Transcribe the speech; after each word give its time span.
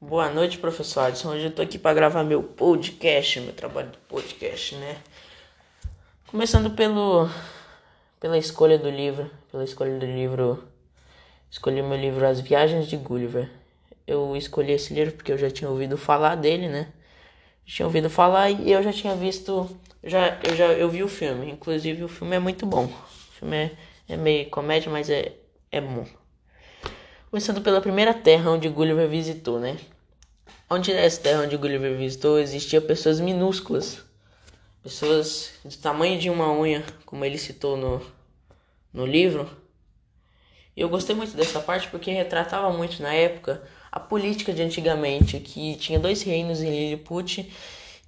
Boa 0.00 0.30
noite, 0.30 0.58
professor 0.58 1.00
Alisson. 1.00 1.30
Hoje 1.30 1.46
eu 1.46 1.50
tô 1.50 1.60
aqui 1.60 1.76
para 1.76 1.92
gravar 1.92 2.22
meu 2.22 2.40
podcast, 2.40 3.40
meu 3.40 3.52
trabalho 3.52 3.90
de 3.90 3.98
podcast, 4.06 4.76
né? 4.76 4.96
Começando 6.28 6.70
pelo 6.70 7.28
pela 8.20 8.38
escolha 8.38 8.78
do 8.78 8.88
livro, 8.88 9.28
pela 9.50 9.64
escolha 9.64 9.98
do 9.98 10.06
livro, 10.06 10.62
escolhi 11.50 11.82
meu 11.82 11.96
livro 11.96 12.24
As 12.24 12.38
Viagens 12.38 12.86
de 12.86 12.96
Gulliver. 12.96 13.50
Eu 14.06 14.36
escolhi 14.36 14.70
esse 14.70 14.94
livro 14.94 15.14
porque 15.14 15.32
eu 15.32 15.38
já 15.38 15.50
tinha 15.50 15.68
ouvido 15.68 15.98
falar 15.98 16.36
dele, 16.36 16.68
né? 16.68 16.92
Já 17.66 17.76
tinha 17.78 17.86
ouvido 17.86 18.08
falar 18.08 18.50
e 18.50 18.70
eu 18.70 18.80
já 18.84 18.92
tinha 18.92 19.16
visto, 19.16 19.68
já 20.04 20.38
eu 20.44 20.54
já 20.54 20.66
eu 20.66 20.88
vi 20.88 21.02
o 21.02 21.08
filme. 21.08 21.50
Inclusive 21.50 22.04
o 22.04 22.08
filme 22.08 22.36
é 22.36 22.38
muito 22.38 22.64
bom. 22.64 22.84
O 22.84 23.32
filme 23.32 23.56
é, 23.56 23.72
é 24.10 24.16
meio 24.16 24.48
comédia, 24.48 24.92
mas 24.92 25.10
é 25.10 25.32
é 25.72 25.80
bom. 25.80 26.06
Começando 27.30 27.60
pela 27.60 27.82
primeira 27.82 28.14
terra 28.14 28.50
onde 28.50 28.70
Gulliver 28.70 29.06
visitou, 29.06 29.60
né? 29.60 29.76
Onde 30.70 30.94
nessa 30.94 31.20
terra 31.20 31.42
onde 31.42 31.58
Gulliver 31.58 31.94
visitou 31.94 32.38
existiam 32.38 32.80
pessoas 32.80 33.20
minúsculas, 33.20 34.02
pessoas 34.82 35.50
do 35.62 35.76
tamanho 35.76 36.18
de 36.18 36.30
uma 36.30 36.50
unha, 36.50 36.82
como 37.04 37.26
ele 37.26 37.36
citou 37.36 37.76
no, 37.76 38.00
no 38.94 39.04
livro. 39.04 39.46
E 40.74 40.80
eu 40.80 40.88
gostei 40.88 41.14
muito 41.14 41.36
dessa 41.36 41.60
parte 41.60 41.88
porque 41.88 42.10
retratava 42.10 42.72
muito 42.72 43.02
na 43.02 43.12
época 43.12 43.62
a 43.92 44.00
política 44.00 44.50
de 44.50 44.62
antigamente, 44.62 45.38
que 45.38 45.76
tinha 45.76 46.00
dois 46.00 46.22
reinos 46.22 46.62
em 46.62 46.70
Lilliput 46.70 47.52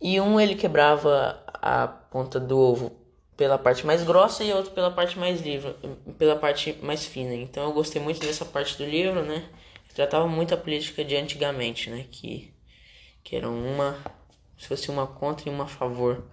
e 0.00 0.20
um 0.20 0.38
ele 0.38 0.54
quebrava 0.54 1.42
a 1.54 1.88
ponta 1.88 2.38
do 2.38 2.56
ovo 2.56 2.97
pela 3.38 3.56
parte 3.56 3.86
mais 3.86 4.02
grossa 4.02 4.42
e 4.42 4.52
outro 4.52 4.72
pela 4.72 4.90
parte 4.90 5.16
mais 5.16 5.40
livre, 5.40 5.72
pela 6.18 6.34
parte 6.34 6.76
mais 6.82 7.06
fina. 7.06 7.32
Então 7.34 7.62
eu 7.62 7.72
gostei 7.72 8.02
muito 8.02 8.20
dessa 8.20 8.44
parte 8.44 8.76
do 8.76 8.84
livro, 8.84 9.22
né? 9.22 9.48
Tratava 9.94 10.26
muito 10.26 10.52
a 10.52 10.56
política 10.56 11.04
de 11.04 11.16
antigamente, 11.16 11.88
né? 11.88 12.04
Que, 12.10 12.52
que 13.22 13.36
eram 13.36 13.56
uma, 13.56 13.96
se 14.58 14.66
fosse 14.66 14.90
uma 14.90 15.06
contra 15.06 15.48
e 15.48 15.52
uma 15.52 15.64
a 15.64 15.68
favor. 15.68 16.24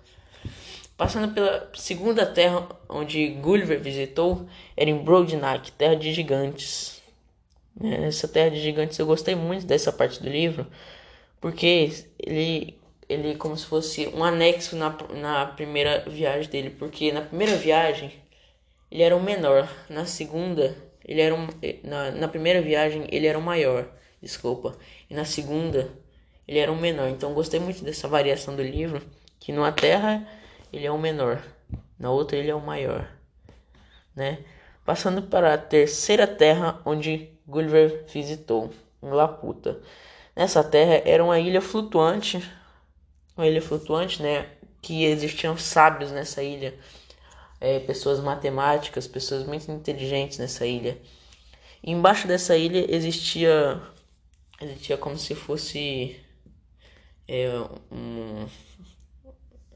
Passando 0.97 1.31
pela 1.31 1.69
segunda 1.75 2.25
terra 2.25 2.67
onde 2.89 3.27
Gulliver 3.27 3.79
visitou, 3.79 4.47
era 4.75 4.89
em 4.89 4.97
Broadnack, 4.97 5.71
terra 5.73 5.95
de 5.95 6.11
gigantes. 6.11 7.03
Essa 7.83 8.27
terra 8.27 8.49
de 8.49 8.61
gigantes 8.61 8.97
eu 8.97 9.05
gostei 9.05 9.35
muito 9.35 9.65
dessa 9.65 9.91
parte 9.91 10.23
do 10.23 10.29
livro, 10.29 10.65
porque 11.39 12.05
ele 12.17 12.79
ele 13.07 13.35
como 13.35 13.55
se 13.57 13.65
fosse 13.65 14.07
um 14.07 14.23
anexo 14.23 14.75
na, 14.75 14.95
na 15.13 15.45
primeira 15.45 15.99
viagem 16.07 16.49
dele, 16.49 16.69
porque 16.71 17.11
na 17.11 17.21
primeira 17.21 17.55
viagem 17.55 18.11
ele 18.91 19.03
era 19.03 19.15
o 19.15 19.21
menor, 19.21 19.69
na 19.89 20.05
segunda 20.05 20.75
ele 21.03 21.21
era 21.21 21.35
um, 21.35 21.47
na, 21.83 22.11
na 22.11 22.27
primeira 22.27 22.61
viagem 22.61 23.07
ele 23.09 23.27
era 23.27 23.37
o 23.37 23.41
maior, 23.41 23.87
desculpa, 24.21 24.75
e 25.09 25.13
na 25.13 25.25
segunda 25.25 25.89
ele 26.47 26.59
era 26.59 26.71
o 26.71 26.75
menor. 26.75 27.07
Então 27.09 27.33
gostei 27.33 27.59
muito 27.59 27.83
dessa 27.83 28.07
variação 28.07 28.55
do 28.55 28.63
livro, 28.63 29.01
que 29.39 29.51
numa 29.51 29.71
terra 29.71 30.27
ele 30.73 30.85
é 30.85 30.91
o 30.91 30.97
menor, 30.97 31.41
na 31.99 32.09
outra 32.09 32.37
ele 32.37 32.49
é 32.49 32.55
o 32.55 32.61
maior, 32.61 33.07
né? 34.15 34.39
Passando 34.83 35.23
para 35.23 35.53
a 35.53 35.57
terceira 35.57 36.27
terra 36.27 36.79
onde 36.85 37.29
Gulliver 37.47 38.05
visitou, 38.07 38.71
Laputa. 39.01 39.79
Nessa 40.35 40.63
terra 40.63 41.01
era 41.05 41.23
uma 41.23 41.39
ilha 41.39 41.61
flutuante 41.61 42.43
uma 43.35 43.47
ilha 43.47 43.61
flutuante, 43.61 44.21
né? 44.21 44.49
Que 44.81 45.05
existiam 45.05 45.57
sábios 45.57 46.11
nessa 46.11 46.43
ilha, 46.43 46.77
é, 47.59 47.79
pessoas 47.79 48.19
matemáticas, 48.19 49.07
pessoas 49.07 49.45
muito 49.45 49.69
inteligentes 49.71 50.37
nessa 50.37 50.65
ilha. 50.65 50.97
E 51.83 51.91
embaixo 51.91 52.27
dessa 52.27 52.57
ilha 52.57 52.85
existia, 52.93 53.81
existia 54.61 54.97
como 54.97 55.17
se 55.17 55.35
fosse 55.35 56.19
é, 57.27 57.49
um, 57.91 58.47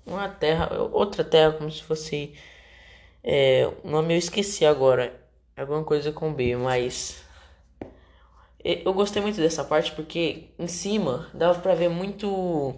uma 0.05 0.29
terra, 0.29 0.81
outra 0.91 1.23
terra, 1.23 1.53
como 1.53 1.71
se 1.71 1.83
fosse 1.83 2.35
é, 3.23 3.69
o 3.83 3.89
nome 3.89 4.13
eu 4.13 4.17
esqueci 4.17 4.65
agora, 4.65 5.13
alguma 5.55 5.83
coisa 5.83 6.11
com 6.11 6.33
B, 6.33 6.55
mas 6.55 7.21
eu 8.63 8.93
gostei 8.93 9.21
muito 9.21 9.37
dessa 9.39 9.63
parte 9.63 9.91
porque 9.91 10.49
em 10.57 10.67
cima 10.67 11.29
dava 11.33 11.59
para 11.59 11.75
ver 11.75 11.89
muito 11.89 12.75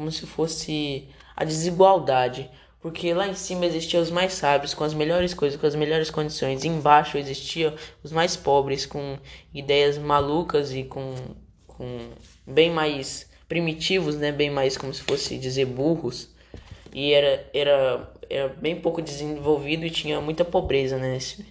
como 0.00 0.10
se 0.10 0.26
fosse 0.26 1.08
a 1.36 1.44
desigualdade, 1.44 2.50
porque 2.80 3.12
lá 3.12 3.28
em 3.28 3.34
cima 3.34 3.66
existiam 3.66 4.02
os 4.02 4.10
mais 4.10 4.32
sábios, 4.32 4.72
com 4.72 4.82
as 4.82 4.94
melhores 4.94 5.34
coisas, 5.34 5.60
com 5.60 5.66
as 5.66 5.74
melhores 5.74 6.10
condições, 6.10 6.64
e 6.64 6.68
embaixo 6.68 7.18
existiam 7.18 7.74
os 8.02 8.10
mais 8.10 8.34
pobres, 8.34 8.86
com 8.86 9.18
ideias 9.52 9.98
malucas 9.98 10.72
e 10.72 10.84
com, 10.84 11.14
com 11.66 12.12
bem 12.46 12.70
mais 12.70 13.28
primitivos, 13.46 14.16
né, 14.16 14.32
bem 14.32 14.48
mais 14.48 14.78
como 14.78 14.94
se 14.94 15.02
fosse 15.02 15.36
dizer 15.36 15.66
burros, 15.66 16.30
e 16.94 17.12
era, 17.12 17.46
era, 17.52 18.10
era 18.30 18.48
bem 18.48 18.80
pouco 18.80 19.02
desenvolvido 19.02 19.84
e 19.84 19.90
tinha 19.90 20.18
muita 20.18 20.46
pobreza 20.46 20.96
né, 20.96 21.12
nesse, 21.12 21.44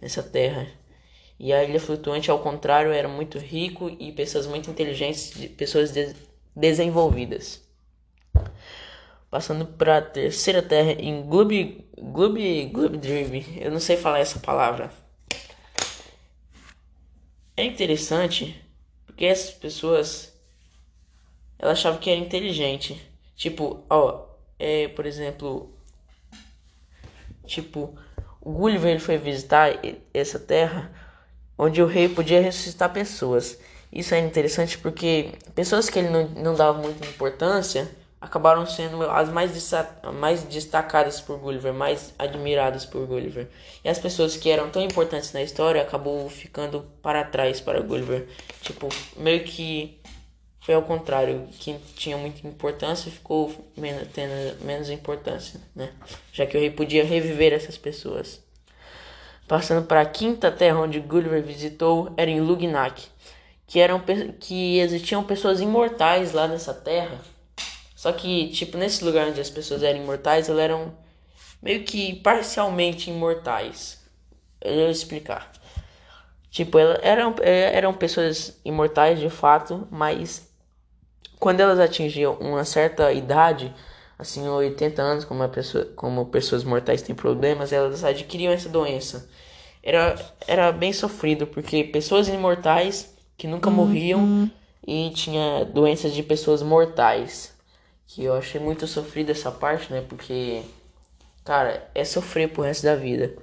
nessa 0.00 0.24
terra. 0.24 0.66
E 1.38 1.52
a 1.52 1.62
ilha 1.62 1.78
flutuante, 1.78 2.32
ao 2.32 2.40
contrário, 2.40 2.90
era 2.90 3.08
muito 3.08 3.38
rico 3.38 3.88
e 4.00 4.10
pessoas 4.10 4.44
muito 4.44 4.68
inteligentes, 4.68 5.32
pessoas 5.56 5.92
de 5.92 6.16
desenvolvidas. 6.54 7.62
Passando 9.32 9.64
para 9.64 9.96
a 9.96 10.02
terceira 10.02 10.60
terra 10.60 10.92
em 10.92 11.22
Gloob, 11.22 11.86
Gloob, 11.96 12.66
Gloob 12.66 12.98
Dream. 12.98 13.42
Eu 13.56 13.70
não 13.70 13.80
sei 13.80 13.96
falar 13.96 14.18
essa 14.18 14.38
palavra. 14.38 14.92
É 17.56 17.64
interessante 17.64 18.62
porque 19.06 19.24
essas 19.24 19.50
pessoas 19.52 20.38
elas 21.58 21.78
achavam 21.78 21.98
que 21.98 22.10
era 22.10 22.20
inteligente. 22.20 23.00
Tipo, 23.34 23.82
ó, 23.88 24.26
é, 24.58 24.88
por 24.88 25.06
exemplo, 25.06 25.74
tipo, 27.46 27.98
o 28.38 28.52
Gulliver 28.52 29.00
foi 29.00 29.16
visitar 29.16 29.80
essa 30.12 30.38
terra 30.38 30.92
onde 31.56 31.80
o 31.80 31.86
rei 31.86 32.06
podia 32.06 32.42
ressuscitar 32.42 32.92
pessoas. 32.92 33.58
Isso 33.90 34.14
é 34.14 34.18
interessante 34.18 34.76
porque 34.76 35.32
pessoas 35.54 35.88
que 35.88 36.00
ele 36.00 36.10
não, 36.10 36.28
não 36.28 36.54
dava 36.54 36.76
muita 36.76 37.06
importância 37.06 38.01
acabaram 38.22 38.64
sendo 38.64 39.02
as 39.10 39.28
mais, 39.28 39.50
mais 40.14 40.44
destacadas 40.44 41.20
por 41.20 41.38
Gulliver, 41.38 41.74
mais 41.74 42.14
admiradas 42.16 42.86
por 42.86 43.04
Gulliver. 43.04 43.48
E 43.84 43.88
as 43.88 43.98
pessoas 43.98 44.36
que 44.36 44.48
eram 44.48 44.70
tão 44.70 44.80
importantes 44.80 45.32
na 45.32 45.42
história 45.42 45.82
acabou 45.82 46.30
ficando 46.30 46.86
para 47.02 47.24
trás 47.24 47.60
para 47.60 47.80
Gulliver. 47.80 48.28
Tipo, 48.60 48.88
meio 49.16 49.42
que 49.42 50.00
foi 50.60 50.76
ao 50.76 50.82
contrário, 50.82 51.48
quem 51.58 51.80
tinha 51.96 52.16
muita 52.16 52.46
importância 52.46 53.10
ficou 53.10 53.52
menos, 53.76 54.06
tendo 54.14 54.64
menos 54.64 54.88
importância, 54.88 55.60
né? 55.74 55.90
Já 56.32 56.46
que 56.46 56.56
o 56.56 56.60
rei 56.60 56.70
podia 56.70 57.04
reviver 57.04 57.52
essas 57.52 57.76
pessoas. 57.76 58.40
Passando 59.48 59.84
para 59.84 60.00
a 60.00 60.06
quinta 60.06 60.48
terra 60.52 60.78
onde 60.78 61.00
Gulliver 61.00 61.42
visitou, 61.42 62.14
era 62.16 62.30
em 62.30 62.40
Lugnac, 62.40 63.02
que 63.66 63.80
eram 63.80 64.00
que 64.38 64.78
existiam 64.78 65.24
pessoas 65.24 65.60
imortais 65.60 66.32
lá 66.32 66.46
nessa 66.46 66.72
terra 66.72 67.18
só 68.02 68.10
que, 68.10 68.48
tipo, 68.48 68.76
nesse 68.76 69.04
lugar 69.04 69.28
onde 69.28 69.40
as 69.40 69.48
pessoas 69.48 69.80
eram 69.80 70.02
imortais, 70.02 70.48
elas 70.48 70.60
eram 70.60 70.92
meio 71.62 71.84
que 71.84 72.16
parcialmente 72.16 73.08
imortais. 73.08 74.00
Eu 74.60 74.74
vou 74.74 74.90
explicar. 74.90 75.52
Tipo, 76.50 76.80
elas 76.80 76.98
eram, 77.00 77.32
eram 77.40 77.94
pessoas 77.94 78.58
imortais 78.64 79.20
de 79.20 79.30
fato, 79.30 79.86
mas 79.88 80.52
quando 81.38 81.60
elas 81.60 81.78
atingiam 81.78 82.34
uma 82.40 82.64
certa 82.64 83.12
idade, 83.12 83.72
assim, 84.18 84.48
80 84.48 85.00
anos, 85.00 85.24
como, 85.24 85.48
pessoa, 85.48 85.84
como 85.94 86.26
pessoas 86.26 86.64
mortais 86.64 87.02
têm 87.02 87.14
problemas, 87.14 87.72
elas 87.72 88.02
adquiriam 88.02 88.52
essa 88.52 88.68
doença. 88.68 89.30
Era, 89.80 90.16
era 90.48 90.72
bem 90.72 90.92
sofrido, 90.92 91.46
porque 91.46 91.84
pessoas 91.84 92.26
imortais 92.26 93.14
que 93.38 93.46
nunca 93.46 93.70
morriam 93.70 94.50
e 94.84 95.10
tinha 95.10 95.64
doenças 95.66 96.12
de 96.12 96.24
pessoas 96.24 96.64
mortais 96.64 97.52
que 98.14 98.24
eu 98.24 98.34
achei 98.34 98.60
muito 98.60 98.86
sofrido 98.86 99.30
essa 99.30 99.50
parte, 99.50 99.90
né? 99.90 100.04
Porque, 100.06 100.62
cara, 101.44 101.88
é 101.94 102.04
sofrer 102.04 102.48
pro 102.48 102.62
resto 102.62 102.82
da 102.82 102.94
vida. 102.94 103.34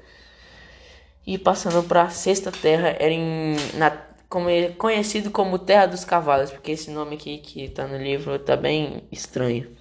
E 1.25 1.37
passando 1.37 1.83
pra 1.87 2.09
Sexta 2.09 2.51
Terra, 2.51 2.95
era 2.99 3.11
em, 3.11 3.55
na, 3.75 3.91
como, 4.29 4.47
conhecido 4.77 5.31
como 5.31 5.57
Terra 5.57 5.87
dos 5.87 6.05
Cavalos, 6.05 6.51
porque 6.51 6.71
esse 6.71 6.91
nome 6.91 7.15
aqui 7.15 7.39
que 7.39 7.67
tá 7.69 7.87
no 7.87 7.97
livro 7.97 8.37
tá 8.37 8.55
bem 8.55 9.03
estranho, 9.11 9.75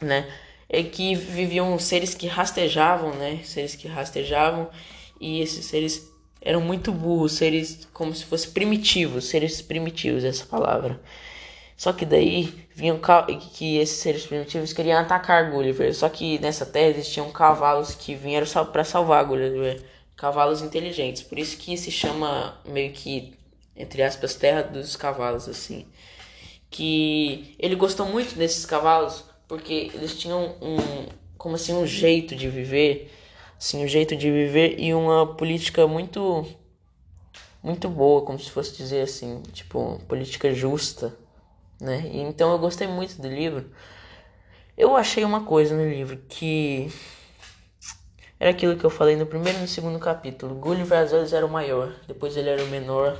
né? 0.00 0.32
É 0.68 0.82
que 0.84 1.14
viviam 1.14 1.76
seres 1.78 2.14
que 2.14 2.28
rastejavam, 2.28 3.14
né? 3.14 3.40
Seres 3.44 3.74
que 3.74 3.88
rastejavam, 3.88 4.70
e 5.20 5.40
esses 5.40 5.66
seres 5.66 6.10
eram 6.40 6.60
muito 6.60 6.92
burros, 6.92 7.32
seres 7.32 7.88
como 7.92 8.14
se 8.14 8.24
fossem 8.24 8.52
primitivos, 8.52 9.26
seres 9.26 9.60
primitivos, 9.60 10.24
essa 10.24 10.46
palavra. 10.46 11.00
Só 11.82 11.92
que 11.92 12.06
daí 12.06 12.64
vinham 12.76 12.96
que 13.54 13.78
esses 13.78 13.96
seres 13.96 14.24
primitivos 14.24 14.72
queriam 14.72 15.00
atacar 15.00 15.50
Gulliver. 15.50 15.92
Só 15.92 16.08
que 16.08 16.38
nessa 16.38 16.64
terra 16.64 16.90
existiam 16.90 17.28
cavalos 17.32 17.92
que 17.96 18.14
vieram 18.14 18.46
para 18.66 18.84
salvar 18.84 19.24
Gulliver. 19.24 19.82
Cavalos 20.16 20.62
inteligentes. 20.62 21.24
Por 21.24 21.40
isso 21.40 21.56
que 21.56 21.76
se 21.76 21.90
chama 21.90 22.56
meio 22.64 22.92
que, 22.92 23.36
entre 23.76 24.00
aspas, 24.00 24.36
terra 24.36 24.62
dos 24.62 24.94
cavalos, 24.94 25.48
assim. 25.48 25.84
que 26.70 27.56
ele 27.58 27.74
gostou 27.74 28.06
muito 28.06 28.36
desses 28.36 28.64
cavalos 28.64 29.24
porque 29.48 29.90
eles 29.92 30.16
tinham 30.16 30.54
um 30.62 30.76
como 31.36 31.56
assim 31.56 31.74
um 31.74 31.84
jeito 31.84 32.36
de 32.36 32.48
viver, 32.48 33.10
assim 33.58 33.84
um 33.84 33.88
jeito 33.88 34.14
de 34.14 34.30
viver 34.30 34.78
e 34.78 34.94
uma 34.94 35.34
política 35.34 35.88
muito 35.88 36.46
muito 37.60 37.88
boa, 37.88 38.22
como 38.22 38.38
se 38.38 38.52
fosse 38.52 38.76
dizer 38.76 39.02
assim, 39.02 39.42
tipo, 39.52 40.00
política 40.06 40.54
justa, 40.54 41.12
né? 41.80 42.10
Então 42.12 42.52
eu 42.52 42.58
gostei 42.58 42.86
muito 42.86 43.20
do 43.20 43.28
livro. 43.28 43.70
Eu 44.76 44.96
achei 44.96 45.24
uma 45.24 45.44
coisa 45.44 45.76
no 45.76 45.88
livro 45.88 46.16
que 46.28 46.90
era 48.40 48.50
aquilo 48.50 48.76
que 48.76 48.84
eu 48.84 48.90
falei 48.90 49.16
no 49.16 49.26
primeiro 49.26 49.58
e 49.58 49.62
no 49.62 49.68
segundo 49.68 49.98
capítulo. 49.98 50.54
Gulliver 50.54 50.98
às 50.98 51.12
vezes 51.12 51.32
era 51.32 51.46
o 51.46 51.50
maior, 51.50 51.94
depois 52.08 52.36
ele 52.36 52.48
era 52.48 52.62
o 52.62 52.68
menor, 52.68 53.16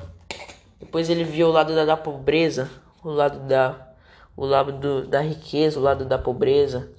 depois 0.80 1.08
ele 1.10 1.24
viu 1.24 1.48
o 1.48 1.52
lado 1.52 1.74
da, 1.74 1.84
da 1.84 1.96
pobreza, 1.96 2.70
o 3.02 3.10
lado 3.10 3.40
da 3.46 3.88
o 4.34 4.46
lado 4.46 4.72
do, 4.72 5.06
da 5.06 5.20
riqueza, 5.20 5.78
o 5.78 5.82
lado 5.82 6.06
da 6.06 6.18
pobreza. 6.18 6.90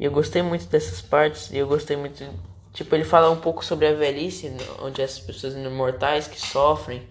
E 0.00 0.04
eu 0.04 0.10
gostei 0.10 0.40
muito 0.40 0.66
dessas 0.66 1.02
partes, 1.02 1.50
e 1.50 1.58
eu 1.58 1.66
gostei 1.68 1.96
muito 1.96 2.24
Tipo, 2.72 2.94
ele 2.94 3.04
fala 3.04 3.30
um 3.30 3.36
pouco 3.36 3.62
sobre 3.62 3.86
a 3.86 3.92
velhice, 3.92 4.50
onde 4.80 5.02
as 5.02 5.18
pessoas 5.20 5.54
imortais 5.54 6.26
que 6.26 6.40
sofrem. 6.40 7.06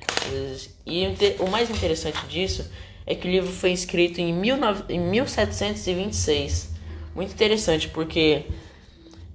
E 0.86 1.16
o 1.40 1.48
mais 1.50 1.70
interessante 1.70 2.26
disso 2.26 2.68
é 3.06 3.16
que 3.16 3.28
o 3.28 3.32
livro 3.32 3.52
foi 3.52 3.72
escrito 3.72 4.20
em, 4.20 4.40
19, 4.40 4.94
em 4.94 5.00
1726. 5.00 6.70
Muito 7.16 7.34
interessante, 7.34 7.90
porque 7.90 8.46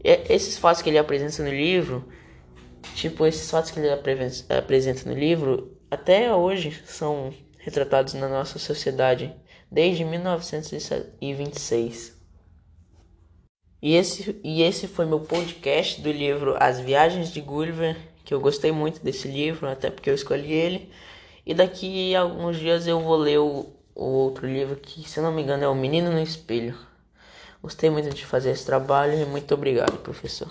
esses 0.02 0.56
fatos 0.56 0.82
que 0.82 0.88
ele 0.88 0.98
apresenta 0.98 1.42
no 1.42 1.50
livro, 1.50 2.08
tipo, 2.94 3.26
esses 3.26 3.50
fatos 3.50 3.70
que 3.70 3.80
ele 3.80 3.90
apresenta 4.48 5.08
no 5.08 5.18
livro, 5.18 5.76
até 5.90 6.34
hoje 6.34 6.82
são 6.86 7.34
retratados 7.58 8.14
na 8.14 8.28
nossa 8.28 8.58
sociedade 8.58 9.34
desde 9.70 10.04
1926. 10.04 12.16
E 13.82 13.94
esse, 13.94 14.40
e 14.42 14.62
esse 14.62 14.88
foi 14.88 15.04
meu 15.04 15.20
podcast 15.20 16.00
do 16.00 16.10
livro 16.10 16.56
As 16.58 16.80
Viagens 16.80 17.32
de 17.32 17.40
Gulliver, 17.40 17.96
que 18.24 18.32
eu 18.32 18.40
gostei 18.40 18.72
muito 18.72 19.04
desse 19.04 19.28
livro, 19.28 19.68
até 19.68 19.90
porque 19.90 20.10
eu 20.10 20.14
escolhi 20.14 20.52
ele. 20.52 20.90
E 21.46 21.54
daqui 21.54 22.12
a 22.16 22.22
alguns 22.22 22.58
dias 22.58 22.88
eu 22.88 23.00
vou 23.00 23.16
ler 23.16 23.38
o, 23.38 23.66
o 23.94 24.04
outro 24.04 24.48
livro, 24.48 24.74
que 24.74 25.08
se 25.08 25.20
não 25.20 25.30
me 25.30 25.42
engano 25.42 25.62
é 25.62 25.68
O 25.68 25.76
Menino 25.76 26.10
no 26.10 26.20
Espelho. 26.20 26.76
Gostei 27.62 27.88
muito 27.88 28.10
de 28.10 28.26
fazer 28.26 28.50
esse 28.50 28.66
trabalho 28.66 29.14
e 29.14 29.24
muito 29.24 29.54
obrigado, 29.54 29.96
professor. 29.98 30.50